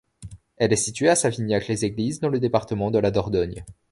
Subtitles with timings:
[0.57, 3.63] Elle est située à Savignac-les-Églises, dans le département de la Dordogne.